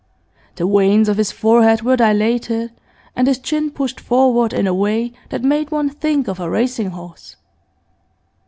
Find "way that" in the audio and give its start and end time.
4.73-5.43